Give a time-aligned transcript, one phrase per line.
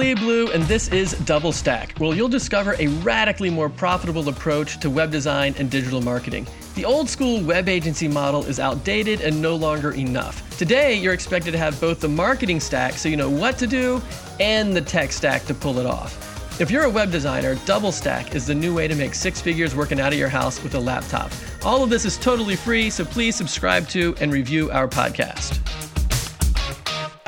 [0.00, 4.80] Lee Blue, and this is Double Stack, where you'll discover a radically more profitable approach
[4.80, 6.46] to web design and digital marketing.
[6.74, 10.56] The old school web agency model is outdated and no longer enough.
[10.56, 14.00] Today, you're expected to have both the marketing stack, so you know what to do,
[14.40, 16.58] and the tech stack to pull it off.
[16.62, 19.76] If you're a web designer, Double Stack is the new way to make six figures
[19.76, 21.30] working out of your house with a laptop.
[21.62, 25.58] All of this is totally free, so please subscribe to and review our podcast.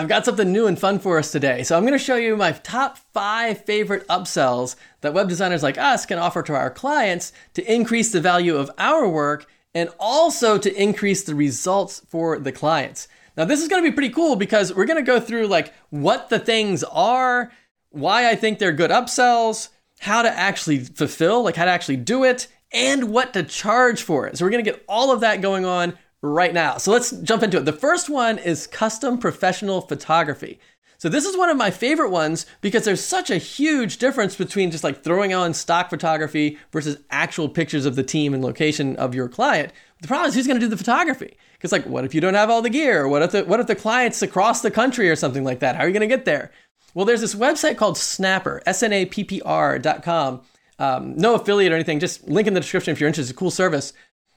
[0.02, 1.62] I've got something new and fun for us today.
[1.62, 5.78] So I'm going to show you my top five favorite upsells that web designers like
[5.78, 9.46] us can offer to our clients to increase the value of our work
[9.76, 13.06] and also to increase the results for the clients.
[13.36, 15.72] Now, this is going to be pretty cool because we're going to go through like
[15.90, 17.52] what the things are,
[17.90, 19.68] why I think they're good upsells,
[20.00, 24.26] how to actually fulfill, like how to actually do it, and what to charge for
[24.26, 24.36] it.
[24.36, 26.78] So we're going to get all of that going on right now.
[26.78, 27.64] So let's jump into it.
[27.64, 30.60] The first one is custom professional photography.
[30.98, 34.70] So this is one of my favorite ones because there's such a huge difference between
[34.70, 39.12] just like throwing on stock photography versus actual pictures of the team and location of
[39.12, 39.72] your client.
[40.00, 41.36] The problem is who's going to do the photography?
[41.54, 43.08] Because like, what if you don't have all the gear?
[43.08, 45.74] What if the what if the client's across the country or something like that?
[45.74, 46.52] How are you going to get there?
[46.94, 50.42] Well, there's this website called Snappr, S-N-A-P-P-R dot com.
[50.78, 51.98] Um, no affiliate or anything.
[51.98, 53.30] Just link in the description if you're interested.
[53.30, 53.92] It's a cool service.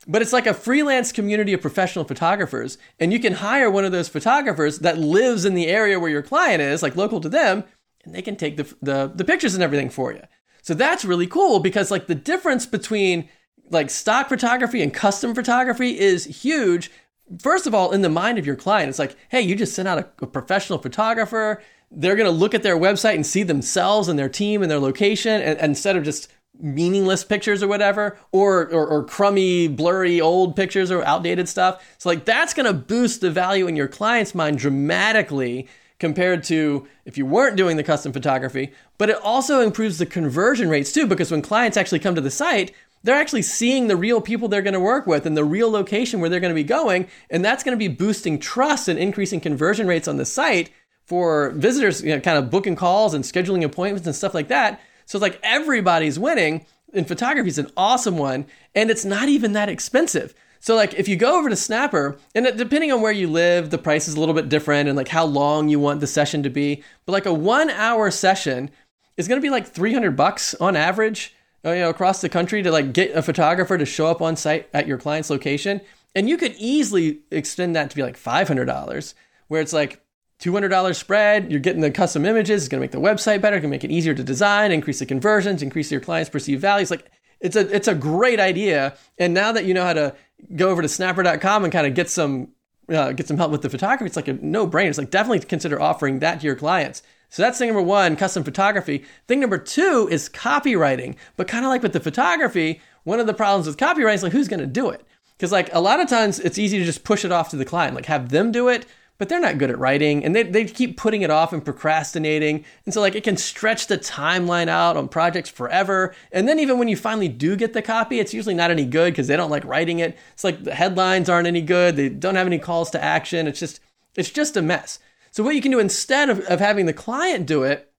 [0.08, 3.92] But it's like a freelance community of professional photographers, and you can hire one of
[3.92, 7.64] those photographers that lives in the area where your client is, like local to them,
[8.04, 10.22] and they can take the, the, the pictures and everything for you.
[10.62, 13.30] So that's really cool because like the difference between
[13.70, 16.92] like stock photography and custom photography is huge.
[17.40, 19.88] First of all, in the mind of your client, it's like, hey, you just sent
[19.88, 21.62] out a, a professional photographer.
[21.90, 24.80] They're going to look at their website and see themselves and their team and their
[24.80, 30.22] location, and, and instead of just meaningless pictures or whatever, or, or, or crummy, blurry
[30.22, 31.84] old pictures or outdated stuff.
[31.98, 35.68] So like that's going to boost the value in your client's mind dramatically
[36.00, 38.72] compared to if you weren't doing the custom photography.
[38.98, 42.32] But it also improves the conversion rates too, because when clients actually come to the
[42.32, 45.70] site, they're actually seeing the real people they're going to work with and the real
[45.70, 47.08] location where they're going to be going.
[47.30, 50.72] And that's going to be boosting trust and increasing conversion rates on the site
[51.04, 54.82] for visitors, you know, kind of booking calls and scheduling appointments and stuff like that.
[55.06, 56.66] So it's like everybody's winning.
[56.94, 60.34] And photography is an awesome one, and it's not even that expensive.
[60.62, 63.78] So like if you go over to Snappr, and depending on where you live, the
[63.78, 66.50] price is a little bit different, and like how long you want the session to
[66.50, 66.84] be.
[67.06, 68.72] But like a one-hour session
[69.18, 72.64] is going to be like 300 bucks on average, uh, you know, across the country
[72.64, 75.82] to like get a photographer to show up on site at your client's location.
[76.16, 79.14] And you could easily extend that to be like $500,
[79.50, 80.02] where it's like
[80.40, 83.62] $200 spread, you're getting the custom images, it's going to make the website better, it's
[83.62, 86.92] going to make it easier to design, increase the conversions, increase your clients' perceived values.
[86.92, 87.10] Like
[87.40, 88.98] it's a it's a great idea.
[89.18, 90.16] And now that you know how to
[90.56, 92.50] go over to snappr.com and kind of get some
[92.90, 94.90] uh, get some help with the photography, it's like a no brainer.
[94.90, 97.02] It's like definitely consider offering that to your clients.
[97.30, 99.04] So that's thing number one, custom photography.
[99.28, 101.16] Thing number two is copywriting.
[101.38, 104.32] But kind of like with the photography, one of the problems with copywriting is like
[104.32, 105.06] who's going to do it?
[105.38, 107.66] Because like a lot of times it's easy to just push it off to the
[107.66, 108.86] client, like have them do it
[109.18, 112.66] but they're not good at writing and they, they keep putting it off and procrastinating.
[112.86, 116.14] And so, like, it can stretch the timeline out on projects forever.
[116.32, 119.14] And then, even when you finally do get the copy, it's usually not any good
[119.14, 120.18] because they don't like writing it.
[120.34, 123.48] It's like the headlines aren't any good, they don't have any calls to action.
[123.48, 123.80] It's just,
[124.16, 125.00] it's just a mess.
[125.32, 127.92] So, what you can do instead of, of having the client do it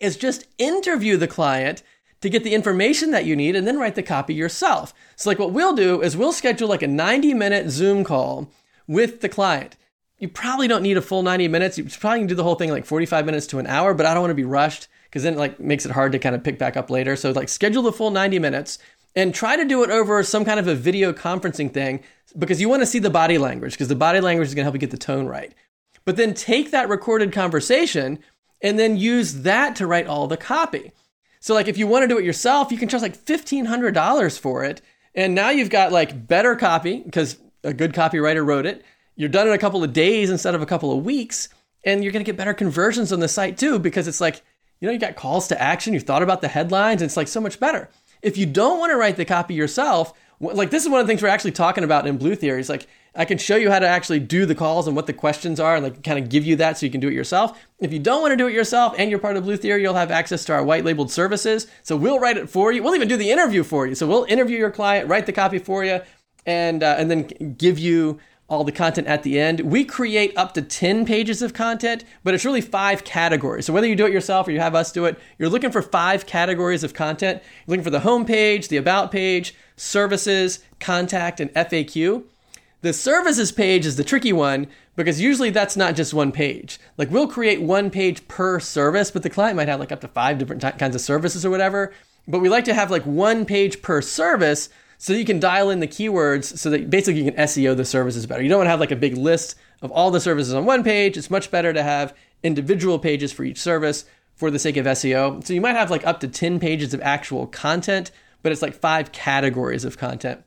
[0.00, 1.82] is just interview the client
[2.20, 4.92] to get the information that you need and then write the copy yourself.
[5.14, 8.50] So, like, what we'll do is we'll schedule like a 90 minute Zoom call
[8.88, 9.76] with the client
[10.18, 11.76] you probably don't need a full 90 minutes.
[11.76, 14.14] You probably can do the whole thing like 45 minutes to an hour, but I
[14.14, 16.42] don't want to be rushed because then it like makes it hard to kind of
[16.42, 17.16] pick back up later.
[17.16, 18.78] So like schedule the full 90 minutes
[19.14, 22.02] and try to do it over some kind of a video conferencing thing
[22.38, 24.66] because you want to see the body language because the body language is going to
[24.66, 25.54] help you get the tone right.
[26.04, 28.18] But then take that recorded conversation
[28.62, 30.92] and then use that to write all the copy.
[31.40, 34.64] So like if you want to do it yourself, you can charge like $1500 for
[34.64, 34.80] it.
[35.14, 38.84] And now you've got like better copy because a good copywriter wrote it
[39.16, 41.48] you're done in a couple of days instead of a couple of weeks,
[41.84, 44.42] and you're going to get better conversions on the site too because it's like,
[44.80, 47.40] you know, you got calls to action, you've thought about the headlines, it's like so
[47.40, 47.88] much better.
[48.22, 51.10] If you don't want to write the copy yourself, like this is one of the
[51.10, 52.60] things we're actually talking about in Blue Theory.
[52.60, 55.12] It's like I can show you how to actually do the calls and what the
[55.12, 57.58] questions are, and like kind of give you that so you can do it yourself.
[57.78, 59.94] If you don't want to do it yourself and you're part of Blue Theory, you'll
[59.94, 61.66] have access to our white labeled services.
[61.82, 62.82] So we'll write it for you.
[62.82, 63.94] We'll even do the interview for you.
[63.94, 66.00] So we'll interview your client, write the copy for you,
[66.44, 69.60] and uh, and then give you all the content at the end.
[69.60, 73.66] We create up to 10 pages of content, but it's really five categories.
[73.66, 75.82] So whether you do it yourself or you have us do it, you're looking for
[75.82, 77.42] five categories of content.
[77.42, 82.22] You're looking for the home page, the about page, services, contact, and FAQ.
[82.82, 86.78] The services page is the tricky one because usually that's not just one page.
[86.96, 90.08] Like we'll create one page per service, but the client might have like up to
[90.08, 91.92] five different t- kinds of services or whatever.
[92.28, 95.80] But we like to have like one page per service so you can dial in
[95.80, 98.42] the keywords so that basically you can SEO the services better.
[98.42, 100.82] You don't want to have like a big list of all the services on one
[100.82, 101.16] page.
[101.16, 104.04] It's much better to have individual pages for each service
[104.34, 105.44] for the sake of SEO.
[105.44, 108.10] So you might have like up to 10 pages of actual content,
[108.42, 110.42] but it's like five categories of content.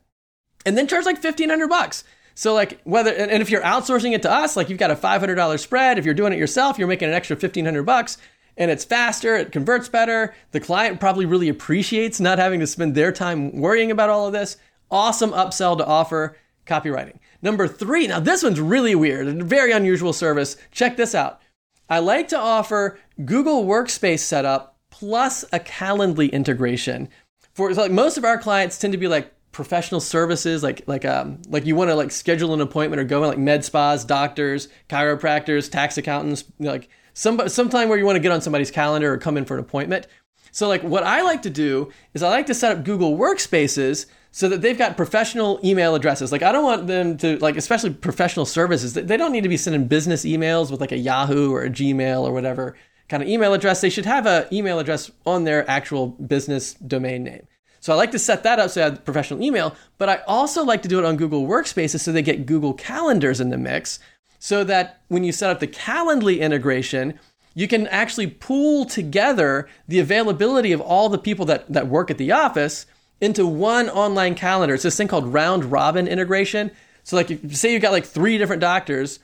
[0.66, 2.04] And then charge like 1500 bucks.
[2.34, 5.58] So like whether and if you're outsourcing it to us, like you've got a $500
[5.58, 8.18] spread, if you're doing it yourself, you're making an extra 1500 bucks
[8.60, 10.34] and it's faster, it converts better.
[10.52, 14.34] The client probably really appreciates not having to spend their time worrying about all of
[14.34, 14.58] this.
[14.90, 16.36] Awesome upsell to offer
[16.66, 17.18] copywriting.
[17.40, 20.58] Number 3, now this one's really weird, a very unusual service.
[20.70, 21.40] Check this out.
[21.88, 27.08] I like to offer Google Workspace setup plus a Calendly integration.
[27.54, 31.06] For so like most of our clients tend to be like professional services, like like
[31.06, 34.04] um like you want to like schedule an appointment or go in like med spas,
[34.04, 39.12] doctors, chiropractors, tax accountants, like some sometime where you want to get on somebody's calendar
[39.12, 40.06] or come in for an appointment.
[40.52, 44.06] So like what I like to do is I like to set up Google Workspaces
[44.32, 46.32] so that they've got professional email addresses.
[46.32, 48.94] Like I don't want them to like especially professional services.
[48.94, 52.22] They don't need to be sending business emails with like a Yahoo or a Gmail
[52.22, 52.74] or whatever
[53.10, 53.82] kind of email address.
[53.82, 57.46] They should have an email address on their actual business domain name.
[57.80, 60.64] So I like to set that up so I have professional email, but I also
[60.64, 63.98] like to do it on Google Workspaces so they get Google Calendars in the mix
[64.40, 67.16] so that when you set up the Calendly integration,
[67.54, 72.18] you can actually pool together the availability of all the people that, that work at
[72.18, 72.86] the office
[73.20, 74.74] into one online calendar.
[74.74, 76.70] It's this thing called round robin integration.
[77.04, 79.20] So, like, say you've got like three different doctors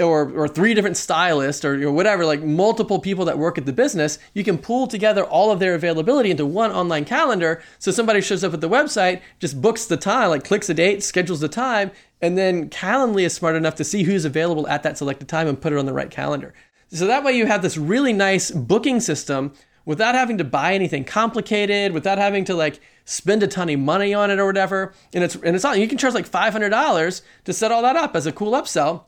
[0.00, 3.72] or, or three different stylists or, or whatever, like multiple people that work at the
[3.72, 7.62] business, you can pool together all of their availability into one online calendar.
[7.78, 11.02] So somebody shows up at the website, just books the time, like clicks a date,
[11.02, 11.90] schedules the time,
[12.20, 15.60] and then Calendly is smart enough to see who's available at that selected time and
[15.60, 16.54] put it on the right calendar.
[16.92, 19.52] So that way you have this really nice booking system
[19.84, 24.14] without having to buy anything complicated, without having to like spend a ton of money
[24.14, 24.94] on it or whatever.
[25.12, 27.82] And it's and it's all you can charge like five hundred dollars to set all
[27.82, 29.04] that up as a cool upsell.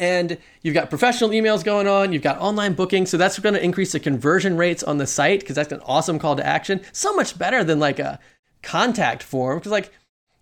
[0.00, 3.62] And you've got professional emails going on, you've got online booking, so that's going to
[3.62, 6.80] increase the conversion rates on the site because that's an awesome call to action.
[6.90, 8.18] So much better than like a
[8.62, 9.92] contact form because like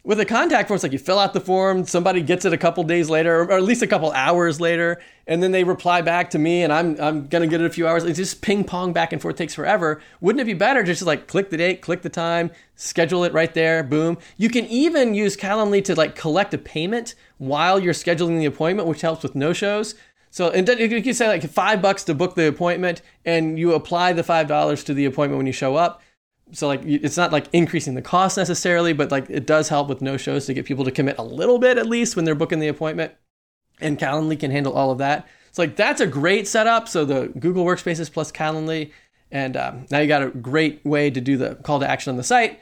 [0.04, 2.56] with a contact form, it's like you fill out the form, somebody gets it a
[2.56, 6.30] couple days later, or at least a couple hours later, and then they reply back
[6.30, 8.04] to me, and I'm I'm gonna get it a few hours.
[8.04, 10.00] It's just ping pong back and forth, takes forever.
[10.20, 13.52] Wouldn't it be better just like click the date, click the time, schedule it right
[13.52, 14.18] there, boom?
[14.36, 18.88] You can even use Calendly to like collect a payment while you're scheduling the appointment,
[18.88, 19.94] which helps with no shows.
[20.30, 24.12] So and you can say like five bucks to book the appointment, and you apply
[24.12, 26.00] the five dollars to the appointment when you show up
[26.52, 30.00] so like it's not like increasing the cost necessarily but like it does help with
[30.00, 32.58] no shows to get people to commit a little bit at least when they're booking
[32.58, 33.12] the appointment.
[33.80, 35.28] And calendly can handle all of that.
[35.52, 36.88] So like that's a great setup.
[36.88, 38.92] So the google workspaces plus calendly
[39.30, 42.16] and um, now you got a great way to do the call to action on
[42.16, 42.60] the site.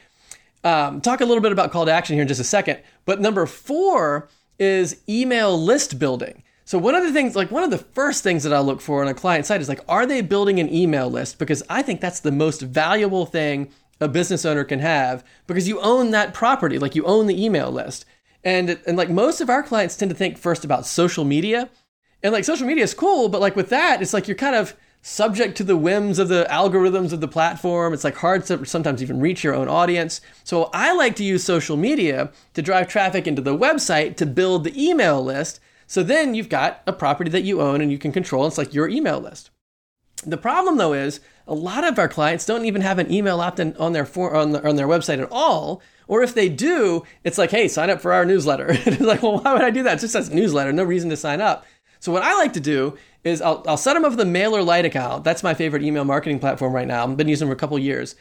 [0.64, 2.80] Um, talk a little bit about call to action here in just a second.
[3.04, 4.28] But number four
[4.58, 8.42] is email list building so one of the things, like one of the first things
[8.42, 11.08] that I look for on a client site is like, are they building an email
[11.08, 11.38] list?
[11.38, 13.70] Because I think that's the most valuable thing
[14.00, 17.70] a business owner can have because you own that property, like you own the email
[17.70, 18.04] list.
[18.42, 21.70] And and like most of our clients tend to think first about social media.
[22.20, 24.76] And like social media is cool, but like with that, it's like you're kind of
[25.02, 27.94] subject to the whims of the algorithms of the platform.
[27.94, 30.20] It's like hard to sometimes even reach your own audience.
[30.42, 34.64] So I like to use social media to drive traffic into the website to build
[34.64, 38.12] the email list so then you've got a property that you own and you can
[38.12, 38.46] control.
[38.46, 39.50] It's like your email list.
[40.24, 43.76] The problem though is a lot of our clients don't even have an email opt-in
[43.76, 45.80] on their for, on, the, on their website at all.
[46.08, 48.68] Or if they do, it's like, hey, sign up for our newsletter.
[48.70, 49.98] it's like, well, why would I do that?
[49.98, 51.64] It just says newsletter, no reason to sign up.
[52.00, 54.84] So what I like to do is I'll, I'll set them up with a MailerLite
[54.84, 55.24] account.
[55.24, 57.04] That's my favorite email marketing platform right now.
[57.04, 58.14] I've been using it for a couple years.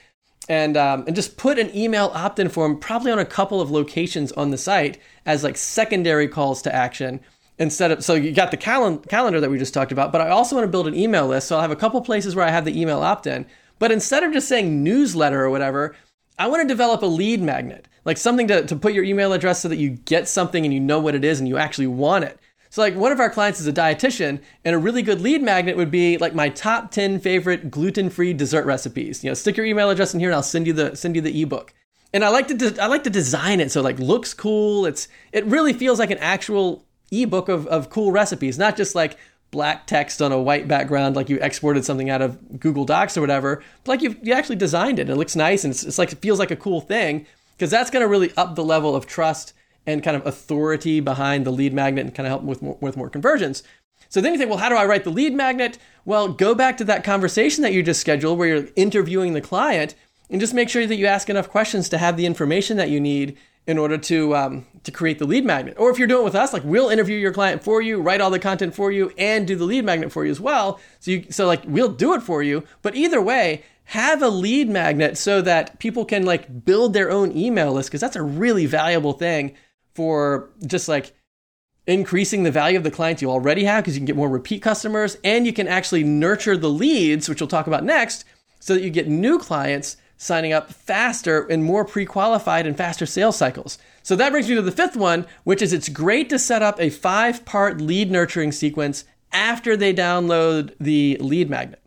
[0.47, 4.31] And, um, and just put an email opt-in form probably on a couple of locations
[4.33, 7.19] on the site as like secondary calls to action
[7.57, 10.29] instead of so you got the cal- calendar that we just talked about but i
[10.29, 12.51] also want to build an email list so i'll have a couple places where i
[12.51, 13.45] have the email opt-in.
[13.77, 15.95] But instead of just saying newsletter or whatever
[16.37, 19.61] i want to develop a lead magnet like something to, to put your email address
[19.61, 22.23] so that you get something and you know what it is and you actually want
[22.23, 22.39] it.
[22.69, 25.77] So like one of our clients is a dietitian and a really good lead magnet
[25.77, 29.23] would be like my top 10 favorite gluten-free dessert recipes.
[29.23, 31.21] You know stick your email address in here and i'll send you the send you
[31.21, 31.73] the ebook.
[32.13, 34.85] And I like to de- I like to design it so it like looks cool.
[34.85, 36.84] It's it really feels like an actual
[37.21, 39.17] ebook of, of cool recipes, not just like
[39.51, 43.21] black text on a white background like you exported something out of Google Docs or
[43.21, 45.03] whatever, but like you you actually designed it.
[45.03, 47.71] and It looks nice and it's, it's like it feels like a cool thing because
[47.71, 49.53] that's going to really up the level of trust
[49.85, 52.97] and kind of authority behind the lead magnet and kind of help with more, with
[52.97, 53.63] more conversions.
[54.09, 55.77] So then you think, well, how do I write the lead magnet?
[56.05, 59.95] Well, go back to that conversation that you just scheduled where you're interviewing the client
[60.29, 62.99] and just make sure that you ask enough questions to have the information that you
[62.99, 65.75] need in order to um, to create the lead magnet.
[65.77, 68.21] Or if you're doing it with us, like we'll interview your client for you, write
[68.21, 70.79] all the content for you, and do the lead magnet for you as well.
[70.99, 72.63] So you so like we'll do it for you.
[72.81, 77.35] But either way, have a lead magnet so that people can like build their own
[77.35, 79.55] email list because that's a really valuable thing
[79.93, 81.13] for just like
[81.87, 84.61] increasing the value of the clients you already have because you can get more repeat
[84.61, 88.25] customers and you can actually nurture the leads, which we'll talk about next,
[88.59, 93.05] so that you get new clients signing up faster and more pre qualified and faster
[93.05, 93.77] sales cycles.
[94.03, 96.79] So that brings me to the fifth one, which is it's great to set up
[96.79, 101.81] a five part lead nurturing sequence after they download the lead magnet.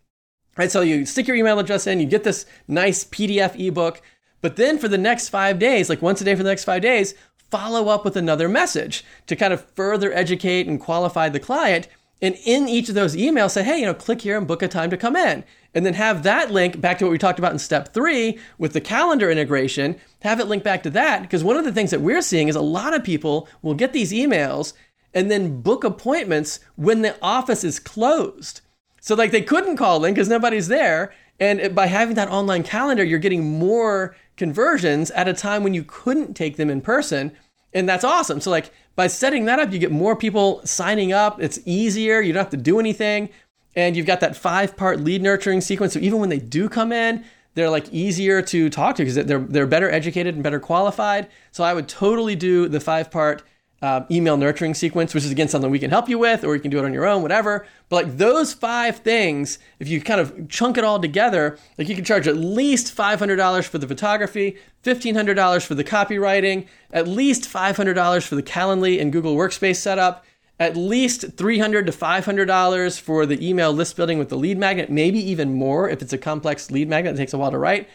[0.56, 4.02] Right, so you stick your email address in, you get this nice PDF ebook,
[4.40, 6.82] but then for the next five days, like once a day for the next five
[6.82, 7.14] days,
[7.50, 11.88] follow up with another message to kind of further educate and qualify the client.
[12.20, 14.68] And in each of those emails, say, hey, you know, click here and book a
[14.68, 15.44] time to come in.
[15.74, 18.72] And then have that link back to what we talked about in step three with
[18.72, 21.22] the calendar integration, have it link back to that.
[21.22, 23.92] Because one of the things that we're seeing is a lot of people will get
[23.92, 24.72] these emails
[25.14, 28.60] and then book appointments when the office is closed.
[29.00, 31.12] So, like, they couldn't call in because nobody's there.
[31.40, 35.84] And by having that online calendar, you're getting more conversions at a time when you
[35.84, 37.32] couldn't take them in person.
[37.72, 38.40] And that's awesome.
[38.40, 41.40] So, like, by setting that up, you get more people signing up.
[41.40, 42.20] It's easier.
[42.20, 43.28] You don't have to do anything.
[43.76, 45.92] And you've got that five part lead nurturing sequence.
[45.92, 49.38] So, even when they do come in, they're like easier to talk to because they're,
[49.38, 51.28] they're better educated and better qualified.
[51.50, 53.42] So, I would totally do the five part
[53.80, 56.60] uh, email nurturing sequence, which is again something we can help you with, or you
[56.60, 57.66] can do it on your own, whatever.
[57.88, 61.94] But like those five things, if you kind of chunk it all together, like you
[61.94, 68.26] can charge at least $500 for the photography, $1,500 for the copywriting, at least $500
[68.26, 70.24] for the Calendly and Google Workspace setup,
[70.58, 75.20] at least 300 to $500 for the email list building with the lead magnet, maybe
[75.20, 77.88] even more if it's a complex lead magnet that takes a while to write,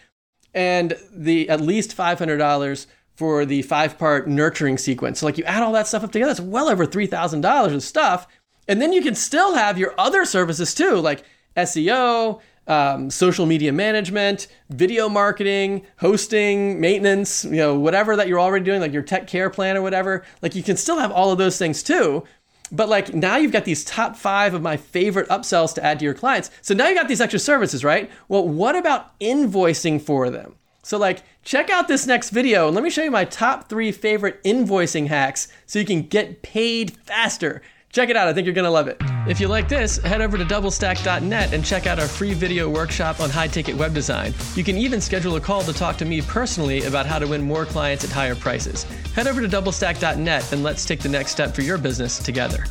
[0.54, 5.20] and the at least $500 for the five part nurturing sequence.
[5.20, 8.28] So, like, you add all that stuff up together, it's well over $3,000 of stuff.
[8.68, 11.24] And then you can still have your other services too, like
[11.58, 18.64] SEO, um, social media management, video marketing, hosting, maintenance, you know, whatever that you're already
[18.64, 20.24] doing, like your tech care plan or whatever.
[20.42, 22.24] Like, you can still have all of those things too.
[22.72, 26.06] But like now you've got these top five of my favorite upsells to add to
[26.06, 26.50] your clients.
[26.62, 28.10] So now you got these extra services, right?
[28.28, 30.56] Well, what about invoicing for them?
[30.84, 33.92] So like check out this next video and let me show you my top three
[33.92, 37.62] favorite invoicing hacks so you can get paid faster.
[37.92, 38.98] Check it out, I think you're gonna love it.
[39.28, 43.20] If you like this, head over to doublestack.net and check out our free video workshop
[43.20, 44.34] on high ticket web design.
[44.56, 47.44] You can even schedule a call to talk to me personally about how to win
[47.44, 48.84] more clients at higher prices.
[49.14, 52.66] Head over to doublestack.net and let's take the next step for your business together.